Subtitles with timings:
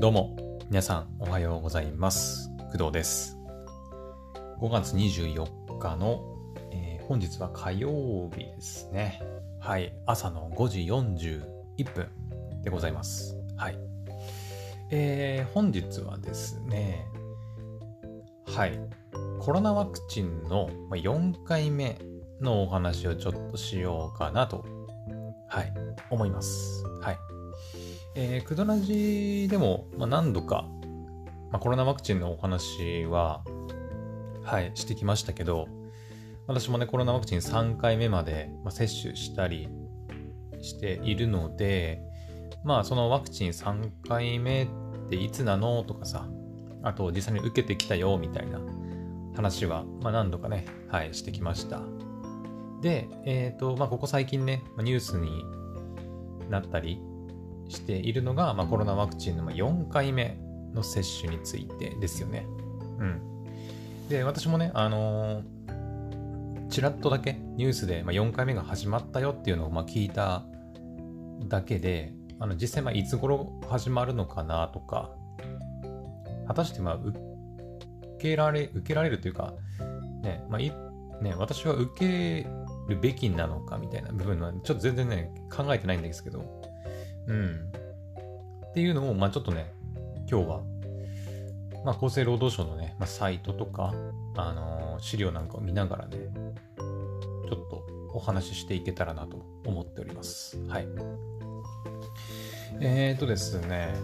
[0.00, 0.34] どうも、
[0.70, 2.50] 皆さんおはようございます。
[2.72, 3.36] 工藤です。
[4.58, 6.22] 5月24日の、
[6.72, 9.20] えー本日は火曜日ですね。
[9.60, 12.08] はい、朝の5時41分
[12.62, 13.36] でございます。
[13.58, 13.78] はい。
[14.90, 17.04] えー本日はですね、
[18.46, 18.80] はい、
[19.38, 21.98] コロナワクチンの4回目
[22.40, 24.64] のお話をちょっとしようかなと、
[25.46, 25.74] はい、
[26.08, 26.86] 思います。
[27.02, 27.29] はい。
[28.16, 30.68] えー、クドラジでも、まあ、何度か、
[31.50, 33.44] まあ、コロナワクチンのお話は、
[34.42, 35.68] はい、してきましたけど、
[36.48, 39.68] 私もね、コロナワクチン3回目まで、まあ、接種したり
[40.60, 42.02] しているので、
[42.64, 44.68] まあ、そのワクチン3回目っ
[45.08, 46.28] ていつなのとかさ、
[46.82, 48.60] あと実際に受けてきたよみたいな
[49.36, 51.80] 話は、まあ、何度かね、はい、してきました。
[52.80, 55.44] で、えっ、と、まあ、ここ最近ね、ニュースに
[56.48, 57.00] なったり
[57.70, 60.38] しているのが、まあ、コロナワクチンのま4回目
[60.74, 62.46] の接種についてですよね。
[62.98, 63.20] うん。
[64.08, 65.60] で、私もね、あのー
[66.70, 70.44] ちらっとだけニュースで、まあ、4回目が始まったよっていうのをまあ聞いた
[71.48, 75.10] だけで、あの実際まあいつ頃始まるのかなとか、
[76.46, 77.18] 果たしてまあ受
[78.20, 79.52] けられ、受けられるというか、
[80.22, 80.72] ね、まあい
[81.20, 82.48] ね、私は受け
[82.88, 86.59] るべきなのかみたいな部分はちょっと全然ね、考えてないんですけど、
[87.30, 87.72] うん。
[88.70, 89.72] っていうのを、まあちょっとね、
[90.30, 90.60] 今日は、
[91.84, 93.94] まあ厚生労働省のね、まあ、サイトとか、
[94.36, 100.58] あのー資料なんかを見ながらね、ちょっとお話ししていけたらなと思っております。
[100.68, 100.86] はい。
[102.80, 103.94] えーとですね、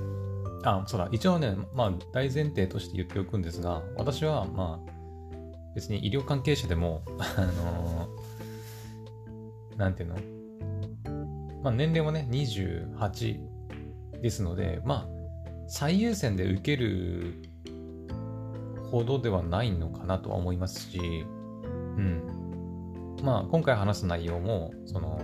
[0.64, 4.92] あ、そうだ、一応ね、まあ大前提として言っておくんですが、私はまあ、
[5.74, 10.35] 別に医療関係者でも、あのーなんていうの？
[11.66, 13.40] まあ年齢もね、28
[14.22, 15.08] ですので、まあ、
[15.66, 17.42] 最優先で受ける
[18.92, 23.18] ほどではないのかなとは思いますし、うん。
[23.20, 25.20] まあ、今回話す内容も、その、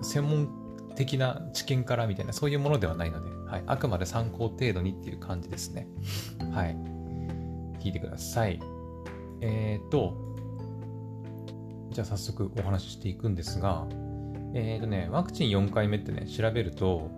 [0.00, 3.62] 専門的な知見からみたいな、そういうものではないので、はい。
[3.66, 5.86] あくまで参考程度にっていう感じですね。
[6.54, 6.74] はい。
[7.78, 8.58] 聞いてください。
[9.42, 10.14] えーと、
[11.90, 13.86] じゃあ早速お話ししていくんですが、
[14.56, 17.10] えーとね、ワクチン4回目ってね、調べると、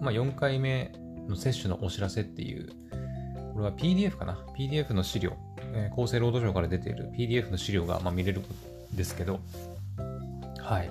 [0.00, 0.92] まあ、4回目
[1.28, 2.68] の接種のお知らせっていう、
[3.52, 5.32] これは PDF かな ?PDF の資料、
[5.72, 9.40] えー厚生労働省から出ている PDF の資料が、まあ、見れるんですけど、
[10.60, 10.90] はい。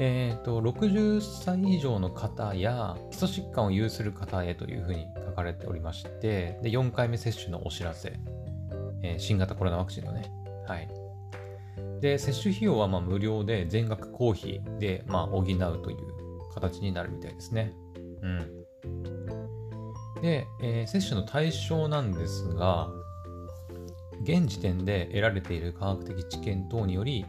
[0.00, 8.18] えっ、と、60歳以上の方や基礎疾患を有する方へというふうに書かれておりまして、で、4回目接種のお知らせ、
[9.02, 10.32] えー新型コロナワクチンのね、
[10.66, 11.05] はい。
[12.00, 15.52] で、接種費用はまあ無料で全額公費でまあ補うと
[15.90, 15.96] いう
[16.54, 17.72] 形になるみたいですね。
[18.22, 18.66] うん。
[20.22, 22.88] で、えー接種の対象なんですが、
[24.22, 27.24] 現時点で得られている科学的知見等により、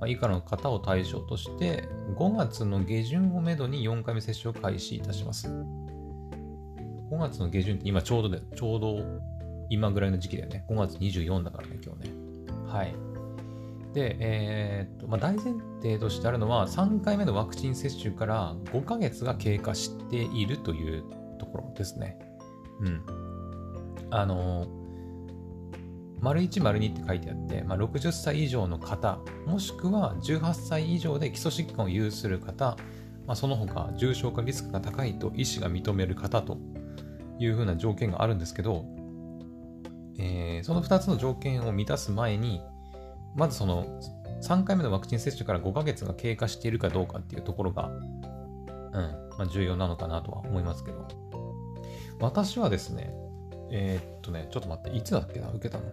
[0.00, 5.48] まあ、以下の方を対象として、5月の下旬をめどに4回目接種を開始いたします。
[5.48, 9.02] 5月の下旬って今ちょうどで、ちょうど
[9.68, 10.64] 今ぐらいの時期だよね。
[10.68, 12.14] 5月24だからね、今日ね。
[12.66, 13.09] はい。
[13.92, 21.04] で、えーっと、まあ、大前提としてあるのは、3回目のワクチン接種から5ヶ月が経過しているという
[21.38, 22.18] ところですね。
[22.80, 23.02] うん。
[24.10, 24.68] あのー、
[26.20, 32.76] 丸1丸2って書いてあって、まあ、60歳以上の方、もしくは18歳以上で基礎疾患を有する方、
[33.26, 36.58] まあ、その他重症化リスクが高いと医師が認める方と
[37.38, 38.84] いうふうな条件があるんですけど、
[40.18, 42.60] えーその2つの条件を満たす前に、
[43.34, 43.84] まずその
[44.42, 51.06] 3回目のワクチン接種から5ヶ月が経過しているかどうかっていうところが、うん、まあ、重要なのかなとは思いますけど。
[52.20, 53.14] 私はですね、
[53.70, 55.84] えーっとね、ちょっと待って、いつだっけな、受けたの？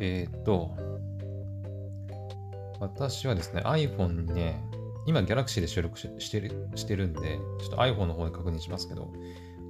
[0.00, 0.76] えーっと、
[2.80, 4.60] 私はですね、iPhone にね、
[5.06, 9.12] 今 Galaxy で収録してるしてるんで、ちょっと iPhone の方で確認しますけど、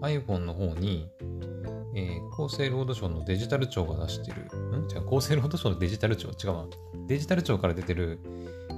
[0.00, 1.11] iPhone の方に、
[2.00, 4.89] えー厚生労働省のデジタル庁が出してる、ん？
[4.89, 6.67] 違う、厚生労働省のデジタル庁、違うわ。
[7.09, 8.21] デジタル庁から出てる、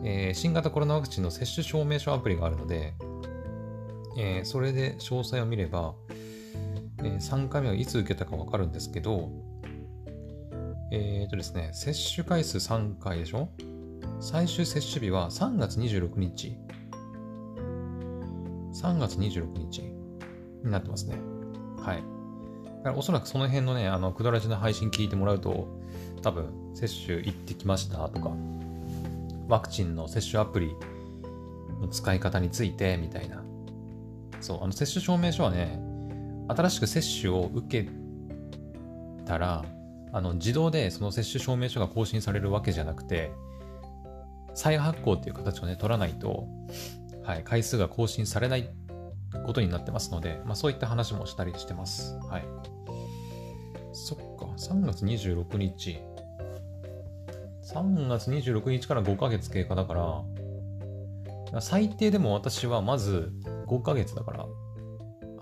[0.05, 2.95] えー新型コロナワクチンの接種証明書アプリがあるので、
[4.17, 5.95] えーそれで詳細を見れば、
[6.99, 9.31] えー3回目はいつ受けたかわかるんですけど、
[10.93, 13.51] えっ、とですね、接種回数3回でしょ？
[14.21, 16.57] 最終接種日は3月26日。
[18.73, 19.83] 3月26日
[20.65, 21.17] になってますね。
[21.79, 22.03] はい。
[22.81, 25.69] だからおそらくその辺のね、あの、くだらじの配信聞いてもらうと、
[26.23, 28.33] 多分、接種行ってきましたとか、
[29.49, 30.75] ワクチンの接種アプリ
[31.81, 33.43] の使い方についてみたいな。
[34.41, 35.79] そう、あの、接種証明書はね、
[36.49, 37.89] 新しく接種を受け
[39.27, 39.65] たら、
[40.13, 43.31] あの自動でその接種証明書が更新されるわけじゃなくて、
[44.55, 46.49] 再発行っていう形をね、取らないと、
[47.23, 48.69] はい、回数が更新されない
[49.47, 52.19] ことになってますので、まあ、そういった話もしたりしてます。
[52.29, 52.45] はい。
[53.93, 55.99] そっか、3月26日。
[57.73, 60.25] 3月26日から5ヶ月経過だか
[61.53, 63.33] ら、最低でも私はまず
[63.67, 64.47] 5ヶ月だから、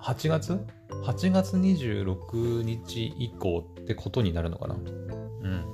[0.00, 0.60] 8月
[1.04, 5.64] ?8 月26日以降ってことになるのかなうん。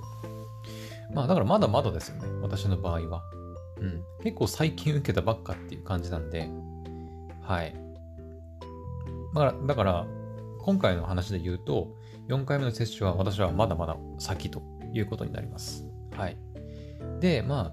[1.14, 2.28] まあだからまだまだですよね。
[2.42, 3.22] 私の場合は。
[3.80, 4.02] うん。
[4.22, 6.48] 結構最近受けたばっかっていう感じなんで、
[7.42, 7.83] はい。
[9.34, 10.06] だから、だから
[10.60, 11.94] 今回の話で言うと、
[12.28, 15.86] 4回目の接種は私はまだまだ先ということになります。
[16.16, 16.36] はい。
[17.20, 17.72] で、ま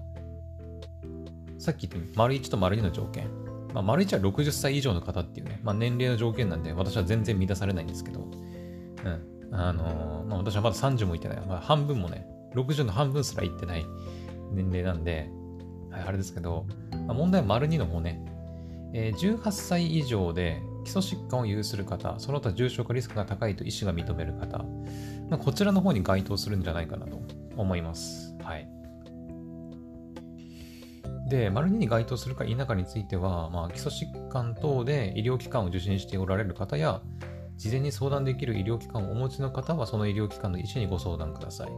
[1.58, 3.28] さっき言った丸1と丸2の条件。
[3.72, 9.54] まあ、丸1は60歳以上の方っていうね、まあ、年齢の条件なんで、私は全然満たされないんですけど、うん。
[9.54, 11.40] あのー、まあ、私はまだ30もいってない。
[11.46, 13.86] まあ、半分もね、60の半分すらいってない
[14.52, 15.30] 年齢なんで、
[15.90, 16.66] はい、あれですけど、
[17.06, 18.22] まあ、問題は丸2の方ね、
[18.92, 24.64] えー、18歳以上で基礎疾患を有する方、その他重症化リスクが高いと医師が認める方、
[25.30, 27.20] ま、こちらの方に該当するんじゃないかなと
[27.56, 28.36] 思います。
[28.42, 28.68] はい。
[31.28, 37.00] で、丸2に該当するか否かについては、まあ、基礎疾患等で医療機関を受診しておられる方や、
[37.56, 41.68] 事前に相談できる医療機関をお持ちの方は、その医療機関の医師にご相談ください。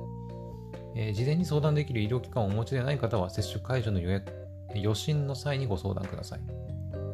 [0.97, 4.33] えー、事前に相談できる医療機関をお持ちでない方は、接種解除の予約、
[4.75, 6.41] 予診の際にご相談ください。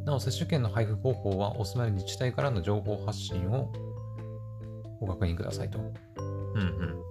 [0.05, 3.73] なお、接種券の配布方法は、お住まいの自治体からの情報発信を
[5.01, 5.79] ご確認くださいと。
[5.79, 5.83] う
[6.59, 7.03] んうん。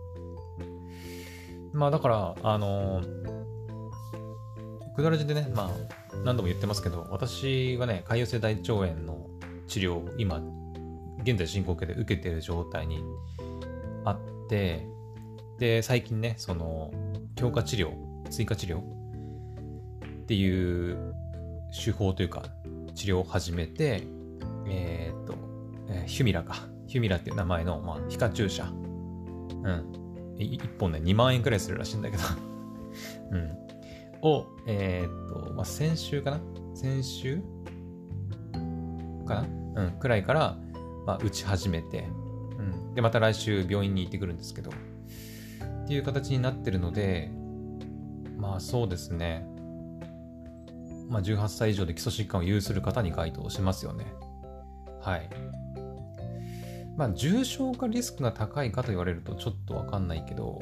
[1.73, 3.39] まあ、だから、あのー
[4.99, 9.29] くだらじでね、まあ、何度も言ってますけど、私はね、潰瘍性大腸炎の
[9.67, 10.41] 治療を今、
[11.23, 13.01] 現在進行形で受けている状態に
[14.03, 14.85] あって、
[15.57, 16.91] で、最近ね、その、
[17.35, 17.93] 強化治療、
[18.29, 18.81] 追加治療っ
[20.25, 21.15] ていう
[21.73, 22.43] 手法というか、
[22.99, 24.03] 治療を始めて、
[24.67, 25.35] えー、っと、
[25.87, 26.67] えー、ヒュミラか。
[26.87, 28.65] ヒュミラっていう名前の、まあ、皮下注射。
[28.65, 30.35] うん。
[30.37, 32.23] 1本ね、2万円くらいするらしいんだけど
[33.31, 33.51] うん。
[34.21, 36.41] を、えー、っと、まあ、先週かな？
[36.75, 37.41] 先週？
[39.25, 39.45] か
[39.75, 39.83] な？
[39.83, 40.57] うん、くらいから、
[41.05, 42.05] まあ、打ち始めて、
[42.57, 42.61] う
[42.91, 42.95] ん。
[42.95, 47.31] で、また来週病院に行ってくるんですけど、っていう形になってるので、
[48.37, 49.47] まあそうですね。
[51.09, 54.05] まあ18歳以上で基礎疾患を有する方に該当しますよね。
[55.01, 55.29] はい。
[56.95, 60.61] まあ重症化リスクが高いかと言われるとちょっとわかんないけど、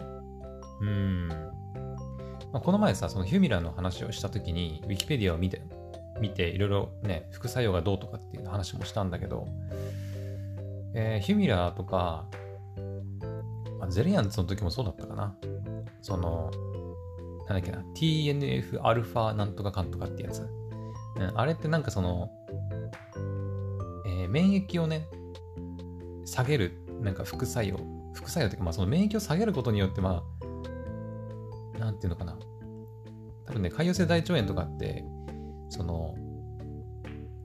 [0.82, 1.28] うーん。
[2.52, 5.62] まあ、この前さ、そのヒュミラーの話をしたときに、ウィキペディアを見て、
[6.22, 9.48] 見て、いろいろね、副作用がどうとかっていう話もしたんだけど、
[10.94, 12.26] えー、ヒュミラーとか、
[13.80, 15.36] まあ、ゼリアンツの時もそうだったかな。
[16.02, 16.52] その、
[17.48, 20.48] なんだっけな、TNF-α なんとかかんとかってやつ。
[21.16, 22.30] うん、あれってなんかその、
[24.06, 25.08] えー、免疫をね、
[26.26, 27.80] 下げる、なんか副作用、
[28.14, 30.24] 副作用っていうか、まあその免疫を下げることによって、ま
[31.76, 32.38] あ、なんていうのかな。
[33.46, 35.06] 多分ね、潰瘍性大腸炎とかって、
[35.70, 36.16] その、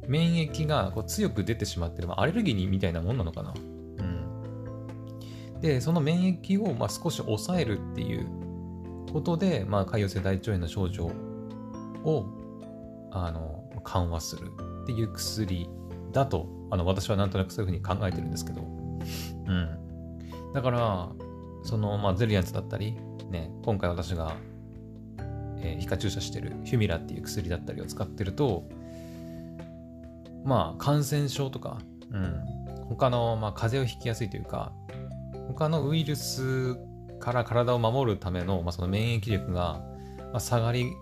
[0.09, 3.55] 免疫がこう強く出てしまってる、まあ、アレルギーみたいなもんなのかな。
[3.57, 5.61] うん。
[5.61, 8.42] で、その免疫をまあ少し抑えるっていう
[9.13, 11.11] ことで、まあ、潰瘍性大腸炎の症状
[12.05, 12.27] を
[13.11, 14.51] あの緩和する
[14.83, 15.69] っていう薬
[16.13, 20.53] だと、あの私はなんとなくそういうふうに考えてるんですけど、うん。
[20.55, 21.11] だから、
[21.63, 22.97] その、まあ、ゼリアンツだったり、
[23.31, 24.37] ね、今回私が、
[25.59, 28.65] えー、皮下注射してるヒュミラっていう薬だったりを使ってると、
[30.45, 31.79] まあ、感染症とか、
[32.11, 32.41] うん、
[32.89, 34.73] 他の、まあ、風邪をひきやすいというか、
[35.49, 36.77] 他のウイルス
[37.23, 39.81] から体を守るための、まあ、その免疫力が、
[40.19, 40.93] まあ、下がり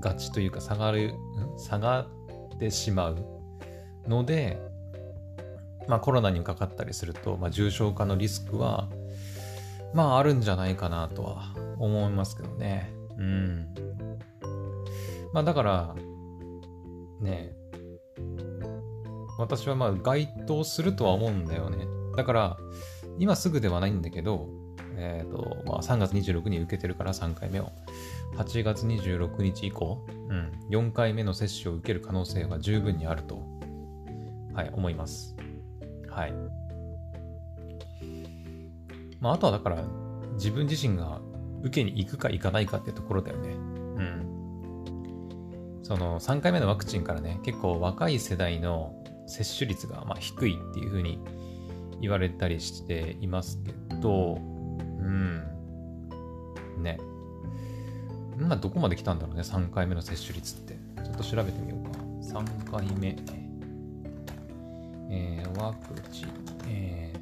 [0.00, 1.14] がちというか、下がる、
[1.58, 2.06] 下が
[2.54, 3.18] ってしまう
[4.08, 4.58] ので、
[5.88, 8.88] まあ、コロナにかかったりすると、まあ、重症化のリスクは、
[9.92, 12.90] まああるんじゃないかなとは思いますけどね。
[13.18, 13.74] うん。
[15.32, 15.94] まあだから、
[17.20, 17.54] ね、
[19.38, 21.86] 私はまあ該当するとは思うんだよね。
[22.16, 22.56] だから、
[23.18, 24.48] 今すぐではないんだけど、
[24.96, 27.70] えっ、ー、と、まあ3月26日受けてるから3回目を。
[28.36, 33.40] 8月26日以降、うん、4回目の接種を受ける可能性は十分にあると、
[34.52, 35.36] はい、思います。
[36.08, 36.32] はい。
[39.20, 39.82] まあ、あとはだから、
[40.34, 41.20] 自分自身が
[41.62, 43.50] 受けに行くか行かないかってところだよね。
[43.50, 45.80] うん。
[45.82, 48.94] その3回目のワクチンからね、結構若い世代の
[49.26, 51.20] 接種率がまあ低いっていうふうに
[52.00, 54.38] 言われたりしていますけど、
[55.06, 56.82] うん。
[56.82, 56.98] ね。
[58.36, 60.74] まあ、どこまで来たんだろうね、3回目の接種率って。
[61.02, 61.98] ちょっと調べてみようか。
[62.40, 63.16] 3回目。
[65.08, 66.28] えー、ワクチン、
[66.68, 67.12] え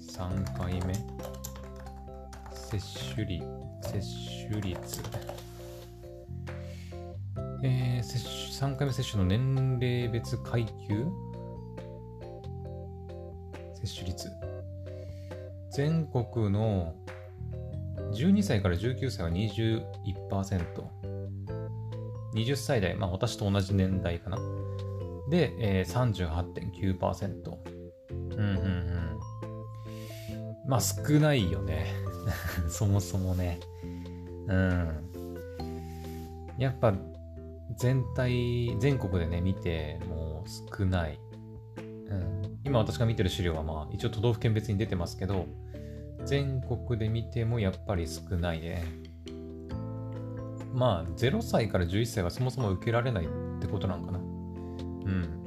[0.00, 0.94] ー、3回目。
[2.52, 3.44] 接種率、
[3.82, 4.00] 接
[4.48, 5.02] 種率。
[7.62, 11.06] えー、接種3回目接種の年齢別階級？
[13.74, 14.30] 接種率。
[15.72, 16.94] 全国の
[18.14, 19.84] 12歳から19歳は21%。
[22.34, 24.38] 20歳代、まあ私と同じ年代かな。
[25.28, 26.12] で、えー、
[26.98, 27.74] 38.9%。
[28.10, 29.18] うんうんうん。
[30.66, 31.86] まあ少ないよね。
[32.68, 33.60] そもそもね。
[34.48, 35.10] うん。
[36.58, 36.94] やっぱ
[37.76, 40.44] 全体、全国でね、見ても
[40.78, 41.18] 少ない。
[42.08, 42.58] うん。
[42.64, 45.46] 今私が見てる資料はまあ一応都道府県別に出てますけど、
[46.24, 48.84] 全国で見てもやっぱり少ないね。
[50.72, 53.28] まあ0歳から11歳はそもそも受けられないっ
[53.60, 54.18] てことなんかな。
[54.18, 55.44] うん。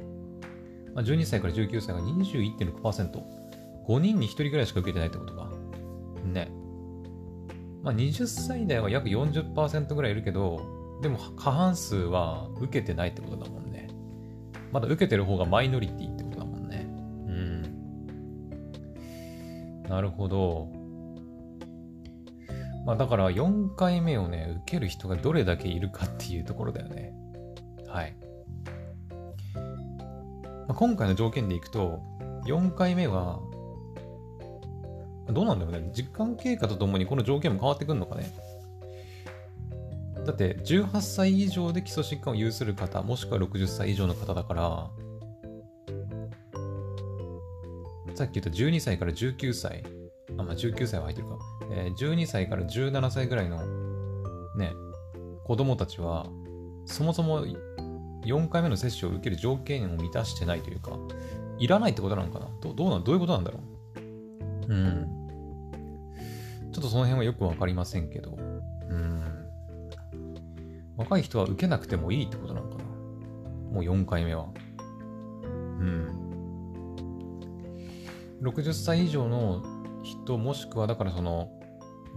[0.94, 3.22] まあ、12歳から19歳が21.6%。
[3.86, 5.50] 5人に1人ぐらいしか受けてないってことか。
[6.24, 6.50] ね。
[7.82, 10.60] まあ20歳代は約40%ぐらいいるけど、
[11.02, 13.88] でも過半数は受けてないってことだもんね。
[14.72, 16.17] まだ受けてる方がマイノリティ
[19.88, 20.68] なるほど。
[22.84, 27.12] まあだから4回目をね、受ける人がどれだけいるかっていうところだよね。
[27.86, 28.16] はい。
[30.68, 32.00] まあ、今回の条件でいくと、
[32.46, 33.40] 4回目は、
[35.30, 35.90] どうなんだろうね。
[35.92, 38.30] 時間経過とともにこの条件も変わってくるのかね。
[40.26, 44.90] だって18歳以上で基礎疾患を有する方、もしくは60歳以上の方だから、
[48.18, 49.84] さっき言った12歳から19歳、
[50.36, 51.38] あ、まあ、19歳は入ってるか、
[51.70, 53.58] えー、12歳から17歳ぐらいの
[54.56, 54.72] ね、
[55.44, 56.26] 子供たちは、
[56.84, 57.46] そもそも
[58.24, 60.98] 4回目の接種を受ける条件を満たしてないというか、
[61.60, 62.48] いらないってことなのかな？
[62.60, 63.60] どどうなどういうことなんだろ
[64.66, 64.74] う？
[64.74, 65.06] うん。
[66.72, 69.22] ちょっとその辺はよくわかりませんけど、うん。
[70.96, 72.84] 若い人は受けなくてもいいってことなのかな？
[72.84, 74.48] もう4回目は。
[75.44, 75.46] う
[75.84, 76.17] ん。
[78.42, 79.62] 60歳以上の
[80.02, 81.50] 人、もしくはだからその、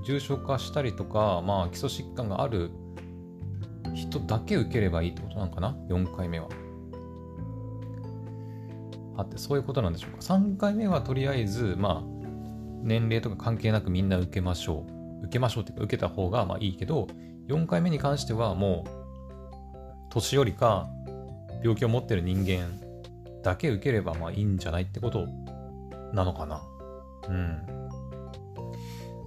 [0.04, 2.72] 重症化したりとか、まあ基礎疾患がある
[3.94, 6.48] 人だけ受ければいいってことなのかな ?4 回目は。
[9.18, 10.18] あって、そういうことなんでしょうか。
[10.20, 12.22] 3回目はとりあえず、まあ、
[12.84, 14.86] 年齢とか関係なくみんな受けましょ
[15.22, 15.25] う。
[15.25, 17.08] 受けましょうっていうか、受けた方がまあいいけど、
[17.48, 19.01] 4回目に関してはもう、
[20.10, 20.90] 年寄りか
[21.63, 22.68] 病気を持ってる人間
[23.44, 25.28] だけ受ければまあいいんじゃないってこと
[26.13, 26.62] なのかな？
[27.30, 27.62] うん。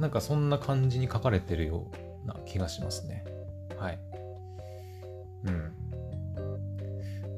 [0.01, 1.91] なんかそんな感じに書かれてるよ
[2.25, 3.25] うな気がしますね。
[3.79, 3.99] はい。
[5.45, 5.73] うん。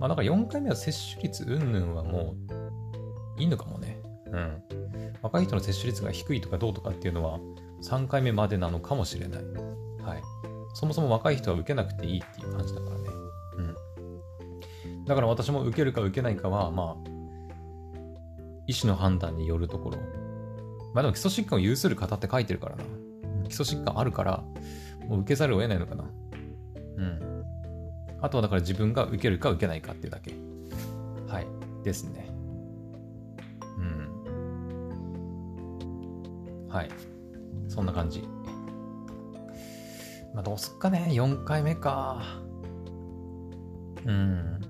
[0.01, 2.35] まあだか4回目は接種率云々はも
[3.39, 4.01] ういいのかもね。
[4.27, 4.63] うん。
[5.23, 7.39] 若い人の接種率が低いとかどうとかっていうのは
[7.83, 9.43] 3回目までなのかもしれない。
[10.03, 10.23] はい。
[10.75, 13.05] そもそも若い人は受けなくていいっていう感じだからね。
[13.57, 15.05] うん。
[15.05, 17.11] だから私も受けるか受けないかは、まあ、
[18.67, 19.99] 医師の判断によるところ。
[20.95, 22.85] まあでも基礎疾患を有する方って書いてるからな。
[23.49, 24.45] 基礎疾患あるから、
[25.09, 26.05] もう受けざるを得ないのかな。
[26.97, 27.45] うん。
[28.21, 30.35] あとはだから自分が受けるか受けないかっていうだけ。
[31.29, 31.47] はい。
[31.85, 32.29] ですね。
[33.79, 34.09] うん。
[36.69, 36.89] はい。
[37.69, 38.27] そんな感じ。
[40.35, 42.23] まあ、どうすっかね、4回目か。
[44.05, 44.61] うん。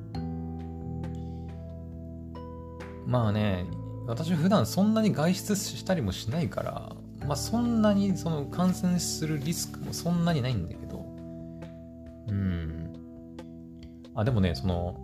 [3.06, 3.64] まあね、
[4.06, 6.92] 私普段そんなに外出したりもしないから、
[7.26, 11.04] まあそんなにその感染するリスクもそんなにないんだけど、
[12.28, 12.92] うん。
[14.14, 14.96] あ、でもね、その、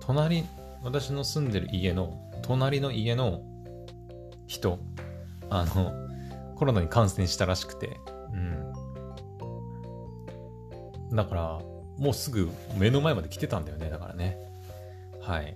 [0.00, 0.44] 隣、
[0.82, 3.42] 私の住んでる家の、隣の家の
[4.46, 4.78] 人、
[5.48, 5.92] あの、
[6.56, 7.98] コロナに感染したらしくて、
[11.10, 11.16] うん。
[11.16, 11.60] だから、
[11.98, 14.36] もうすぐ目の前まで来てたんだよね、だからね。
[15.20, 15.54] はい。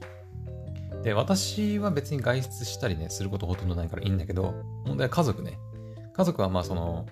[1.04, 4.54] で、私は別に外出したりね、することほとんどないからいいんだけど、
[4.86, 5.58] 問題は家族ね。
[6.14, 7.06] 家族はまあその、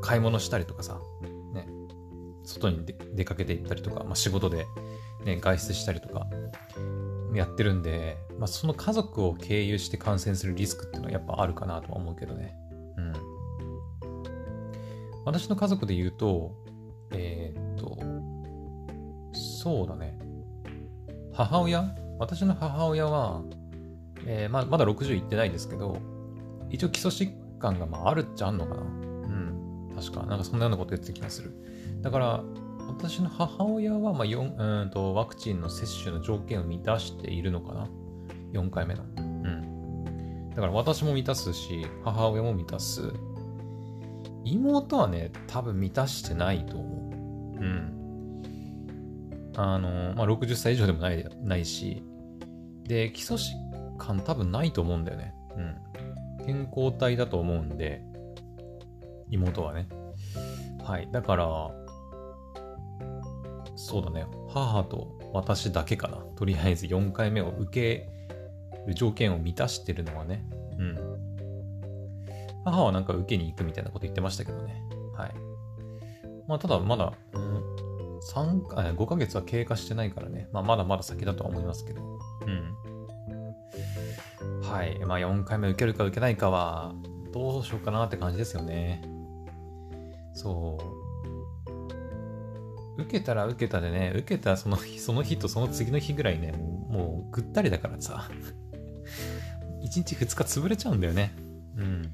[0.00, 0.98] 買い物したりとかさ、
[1.52, 1.68] ね、
[2.42, 4.66] 外に出かけて行ったりとか、まあ仕事で
[5.26, 6.26] ね、外出したりとか、
[7.34, 12.56] やってるんで、まあその家族を経由して感染するリスクっていうのはやっぱあるかなとは思うけどね。
[12.96, 13.12] うん。
[15.26, 16.54] 私の家族で言うと、
[17.10, 17.98] えー、っと、
[19.34, 20.18] そうだね。
[21.34, 23.42] 母親私の母親は、
[24.26, 25.98] えー、まあまだ60いってないですけど、
[26.70, 28.80] 一応基礎疾患がまああるっちゃあんのかな。
[28.82, 29.90] うん。
[29.96, 31.52] 確か、なんかそんなようなこと言ってた気がする。
[32.02, 32.44] だから、
[32.88, 37.88] 私の母親は、まあ、うんとワクチンの接種の条件を満たしているのかな。
[38.52, 39.04] 4回目の。
[39.16, 40.50] うん。
[40.50, 43.12] だから私も満たすし、母親も満たす。
[44.44, 47.60] 妹はね、多分満たしてないと思う。
[47.60, 48.03] うん。
[49.56, 52.02] あの、まあ、60歳以上でもないないし、
[52.84, 55.34] で、基礎疾患多分ないと思うんだよね。
[55.56, 56.46] うん。
[56.46, 58.02] 健康体だと思うんで、
[59.30, 59.88] 妹はね。
[60.82, 61.08] はい。
[61.10, 61.70] だから、
[63.76, 64.26] そうだね。
[64.48, 66.18] 母と私だけかな。
[66.36, 68.08] とりあえず4回目を受け
[68.86, 70.44] る条件を満たしてるのはね。
[70.78, 70.98] うん。
[72.64, 74.82] 母はなんか受けに行くみたいなこと言ってましたけどね。
[75.16, 75.34] はい。
[76.46, 77.62] まあ、ただまだ、うん、
[78.32, 80.48] 3、5ヶ月は経過してないからね。
[80.52, 82.00] まあ、まだまだ先だとは思いますけど。
[82.46, 82.74] うん。
[84.62, 84.98] はい。
[85.04, 86.94] まあ、4回目受けるか受けないかは、
[87.32, 89.02] どうしようかなって感じですよね。
[90.32, 90.84] そう。
[93.02, 98.28] 受けたら受けたでね、受けたその日、その日とその次の日ぐらいね、もうぐったりだからさ。
[99.82, 101.34] 1日2日潰れちゃうんだよね。
[101.76, 102.12] うん。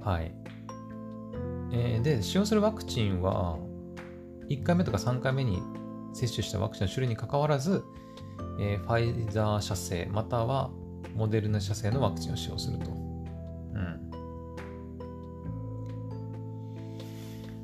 [0.00, 0.43] はい。
[1.76, 3.58] えー、で、使用するワクチンは、
[4.48, 5.60] 1回目とか3回目に
[6.12, 7.84] 接種したワクチンの種類にかかわらず、
[8.60, 10.70] えー、ファイザー社製または
[11.16, 12.90] モデルナ社製のワクチンを使用すると。
[12.90, 14.10] うん。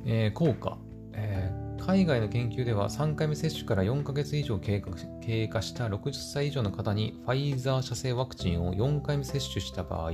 [0.07, 0.79] えー、効果、
[1.13, 4.91] えー、海外の研究では3回目接種から4ヶ月以上経過
[5.21, 10.11] 経過した60歳以上の方にファイザー社製ワクチンを4回目接種した場合、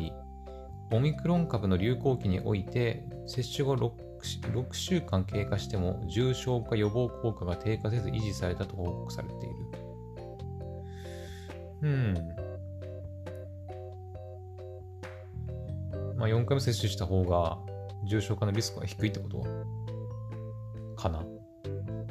[0.92, 3.90] オミクロン株の流行期において、接種後 6,
[4.52, 9.56] 6週間経過しても重症化予防効果が低下せず維持されたと報告されている。
[11.82, 12.14] うん。
[16.16, 17.58] まあ、4回目接種した方が
[18.08, 19.42] 重症化のリスクが低いってこと
[20.96, 21.24] かな。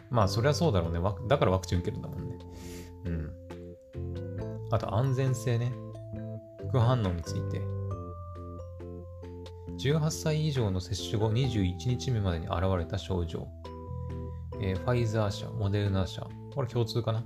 [0.09, 0.99] まあ、そりゃそうだろうね。
[1.27, 2.37] だからワクチン受けるんだもんね。
[3.05, 3.31] うん。
[4.71, 5.73] あと、安全性ね。
[6.69, 7.74] 副反応について。
[9.85, 13.47] 18歳以上の接種後21日目までに現れた症状。
[14.59, 16.25] えー、ファイザー社、モデルナ社。
[16.55, 17.23] これ共通かな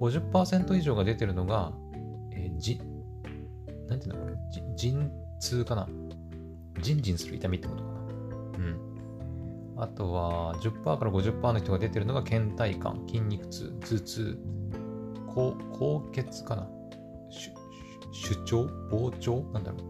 [0.00, 1.72] ?50% 以上が出てるのが、
[2.32, 2.80] えー、じ、
[3.88, 4.34] なんていうのこれ
[4.74, 5.88] 陣痛かな？
[6.80, 7.98] ジンジンする痛みってことかな？
[7.98, 8.02] う
[8.60, 9.74] ん。
[9.76, 14.38] あとは、10%から50%の人が出てるのが倦怠感、筋肉痛、頭痛、
[15.32, 16.68] 高高血かな？
[18.10, 18.66] 主張？
[18.90, 19.44] 膨張？
[19.52, 19.80] なんだろう？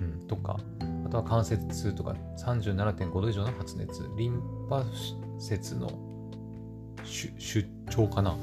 [0.00, 0.58] うん、とか、
[1.08, 4.84] あとは関節痛とか37.5度以上の発熱、リンパ
[5.38, 5.90] 節の
[7.02, 8.36] 出張かな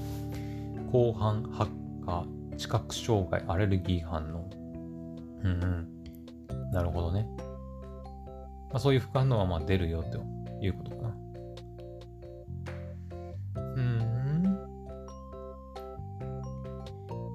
[0.91, 1.69] 後半発
[2.03, 2.25] 火、
[2.57, 4.49] 知覚障害、アレルギー反応。
[5.43, 6.71] うんうん。
[6.71, 7.27] なるほどね。
[8.71, 10.17] まあ、そういう副反応はまあ出るよと
[10.59, 11.15] いうことかな。
[13.75, 14.59] うん。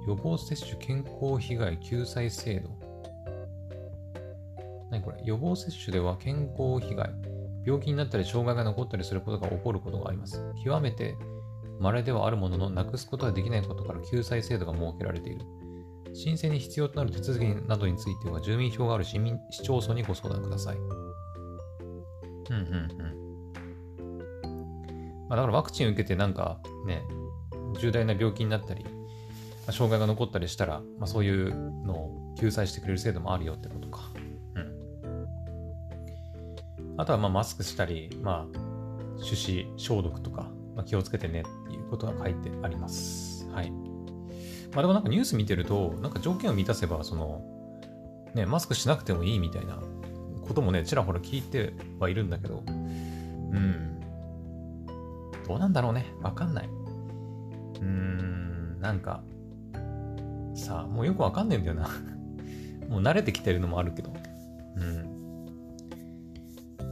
[0.08, 2.89] 予防接種健康被害救済制度。
[5.24, 7.10] 予防接種では健康被害、
[7.64, 10.42] 病気になったり障害が残ったりすることが起こることがあります。
[10.64, 11.16] 極めて
[11.80, 15.46] 稀ではあるものの、なくすことができないことから救済制度が設けられている。
[16.12, 20.76] 申請に必要となる手続きなどについては、住民票がある市民市町村にご相談ください。
[20.76, 20.86] うん
[22.50, 23.20] うんうん。
[25.28, 27.02] まあ、だからワクチン受けてなんかね、
[27.80, 28.84] 重大な病気になったり、
[29.70, 31.54] 障害が残ったりしたら、まあ、そういう
[31.84, 34.10] のを救済してくれる制度もあるよってことか。
[36.96, 38.58] あとはまあマスクしたり、まあ、
[39.20, 43.48] 手指消毒とか、まあ、気をつけてねっていうことが書いてあります。
[43.50, 43.70] はい。
[43.70, 47.42] まあでもなんかニュース見てると、なんか条件を満たせば、その、
[48.34, 49.78] ね、マスクしなくてもいいみたいな
[50.46, 54.00] こともね、ちらほら聞いてはいるんだけど、うん。
[55.46, 56.06] どうなんだろうね。
[56.22, 56.68] わかんない。
[56.68, 59.22] うーん、なんか、
[60.54, 61.88] さあ、もうよくわかんないんだよな。
[62.88, 64.12] もう慣れてきてるのもあるけど。
[64.76, 65.19] うん。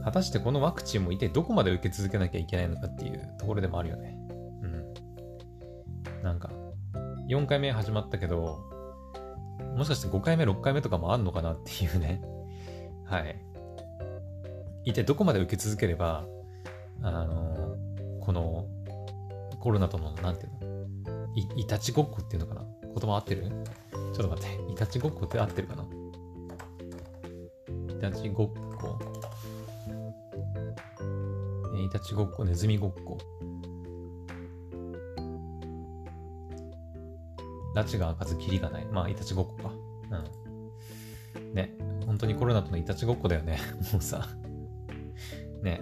[0.03, 4.17] 果たしてこのワクチンも一体どこまで受け続けなきゃいけないのかっていうところでもあるよね。
[4.63, 6.23] うん。
[6.23, 6.49] なんか、
[7.27, 8.59] 4回目始まったけど、
[9.75, 12.21] もしかして5回目、6回目とかもあんのかなっていうね。
[13.05, 13.39] はい。
[14.85, 16.25] 一体どこまで受け続ければ、
[17.01, 17.75] あの、
[18.21, 18.65] この
[19.59, 20.69] コロナとの、なんていうの？
[21.35, 22.65] い、いたちごっこっていうのかな？
[22.83, 23.43] 言葉合ってる？
[24.13, 24.71] ちょっと待って。
[24.71, 25.85] いたちごっこって合ってるかな？
[27.93, 28.97] いたちごっこ。
[31.89, 33.17] いたちごっこ、ネズミごっこ。
[37.75, 38.85] 拉致が開かずキリがない。
[38.85, 39.71] まあ、いたちごっこか。
[41.35, 41.55] うん。
[41.55, 41.75] ね、
[42.05, 43.57] 本当にコロナとのいたちごっこだよね。
[43.91, 44.27] もうさ。
[45.63, 45.81] ね。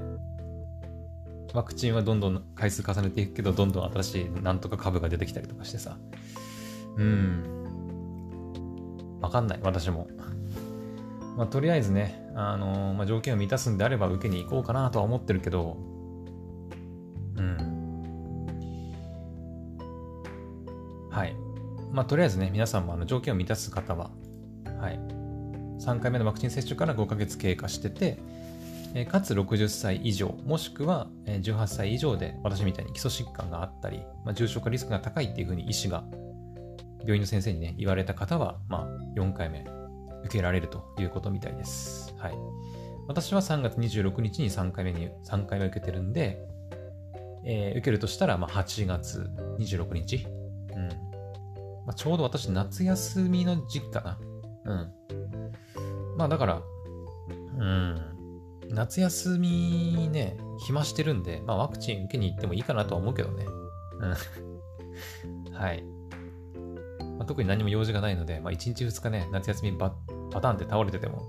[1.54, 5.98] ワクチンはどんどん回数重ねていくけど、どんどん新しいなんとか株が出てきたりとかしてさ。
[6.96, 7.44] うん。
[9.20, 10.08] わかんない、私も。
[11.36, 15.97] まあ、とりあえずね、あのー、まあ、条件を満たすんであれば受けに行こうかなとは思ってるけど、
[21.12, 21.36] はい。
[21.92, 24.12] まあ、とりあえずね、皆さんもあの条件を満たす方は、
[24.80, 25.00] はい。
[25.80, 28.20] 3回目のワクチン接種から5ヶ月経過してて、
[28.94, 36.04] えかつ60歳以上、もしくは18歳以上で私みたいに基礎疾患があったり、まあ、重症化リスクが高いっていうふうに医師が
[37.00, 39.66] 病院の先生にね、言われた方は、まあ、4回目
[40.26, 42.14] 受けられるということみたいです。
[42.18, 42.34] はい。
[43.08, 46.46] 私は3月26日に3回目に、3回目受けてるんで、
[47.46, 50.28] えー、受けるとしたら、まあ、8月26日。
[50.76, 50.88] うん。
[51.86, 54.20] まあ、ちょうど私、夏休みの時期かな。
[54.66, 56.18] うん。
[56.18, 56.62] まあ、だから、
[57.58, 58.18] うん。
[58.70, 63.46] 夏休みね、暇してるんで、まあ、ワクチン受けに行ってもいいかなとは思うけどね。
[65.46, 65.54] うん。
[65.54, 65.84] はい。
[67.18, 69.96] まあ、特に何も用事がないので、まあ、1日2日ね、夏休みバ
[70.32, 71.24] パタンって倒れてても、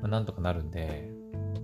[0.00, 1.10] まあ、なんとかなるんで、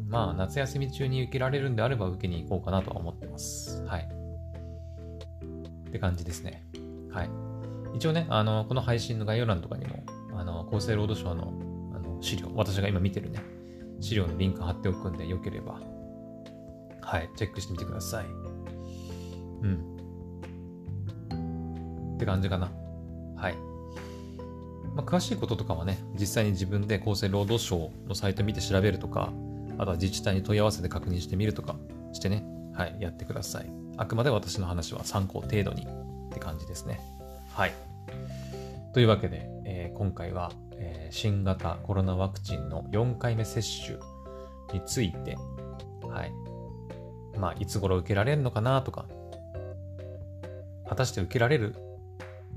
[0.08, 3.84] まあ、夏休み中に受けられるんであれば受けに行こうかなとは思ってます。
[3.86, 4.08] はい。
[5.88, 6.64] って感じですね。
[7.10, 7.30] はい。
[7.94, 11.52] 一応ね、あの、この配信の概要欄とかにも、あの、厚生労働省の
[11.94, 13.40] あの資料、私が今見てるね、
[14.00, 15.80] 資料のリンク貼っておくんで、よければ、
[17.00, 18.26] はい、チェックしてみてください。
[19.62, 19.94] うん。
[22.16, 22.70] って感じかな。
[23.36, 23.54] はい。
[24.94, 29.32] まあ、詳しいこととかはね、実際に自分で厚生労働省のサイト見て調べるとか、
[29.78, 31.76] あとは自治体に問い合わせて確認してみるとか
[32.12, 33.70] してね、はい、やってください。
[33.96, 37.00] あくまで私の話は参考程度にって感じですね。
[37.52, 37.72] はい。
[38.92, 43.98] というわけで、えー、今回は、えー、新型コロナワクチンの4回目接種
[44.72, 45.36] について、
[46.02, 46.32] はい。
[47.38, 49.06] まあ、いつ頃受けられるのかなとか、
[50.88, 51.74] 果たして受けられる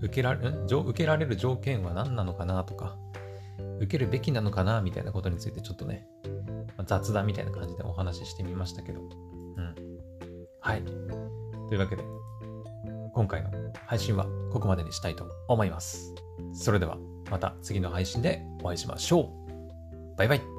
[0.02, 2.96] 受けられ受けられる条件は何なのかなとか、
[3.78, 6.08] 受けるべきなのかなみたいなことについてちょっとね、
[6.88, 9.02] 雑談みたいな感じでお話ししてみましたけど。
[9.02, 9.04] う
[9.62, 9.76] ん。
[10.60, 10.84] はい。
[11.68, 12.04] というわけで、
[13.14, 13.50] 今回の
[13.86, 16.14] 配信はここまでにしたいと思います。
[16.54, 16.98] それでは
[17.30, 20.18] また次の配信でお会いしましょう。
[20.18, 20.57] バイバイ。